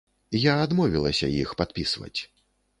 Я 0.51 0.55
адмовілася 0.61 1.31
іх 1.43 1.55
падпісваць. 1.63 2.19